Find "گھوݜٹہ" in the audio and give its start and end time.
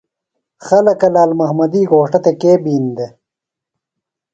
1.89-2.19